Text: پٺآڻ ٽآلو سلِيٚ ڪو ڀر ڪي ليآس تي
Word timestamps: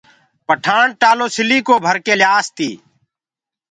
پٺآڻ 0.47 0.85
ٽآلو 1.01 1.27
سلِيٚ 1.35 1.61
ڪو 1.67 1.75
ڀر 1.85 1.95
ڪي 2.05 2.13
ليآس 2.21 2.45
تي 2.57 2.71